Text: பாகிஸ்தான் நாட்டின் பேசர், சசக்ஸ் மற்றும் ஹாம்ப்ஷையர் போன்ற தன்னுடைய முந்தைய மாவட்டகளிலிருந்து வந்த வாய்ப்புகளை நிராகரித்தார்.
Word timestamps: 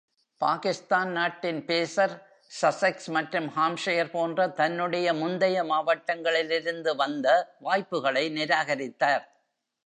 பாகிஸ்தான் 0.41 1.09
நாட்டின் 1.11 1.59
பேசர், 1.65 2.13
சசக்ஸ் 2.61 3.07
மற்றும் 3.07 3.47
ஹாம்ப்ஷையர் 3.57 4.11
போன்ற 4.11 4.47
தன்னுடைய 4.47 5.13
முந்தைய 5.13 5.57
மாவட்டகளிலிருந்து 5.63 6.93
வந்த 6.95 7.27
வாய்ப்புகளை 7.59 8.25
நிராகரித்தார். 8.29 9.25